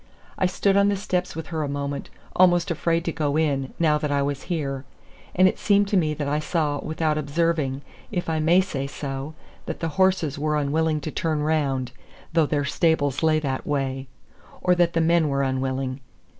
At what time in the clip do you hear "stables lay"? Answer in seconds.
12.65-13.37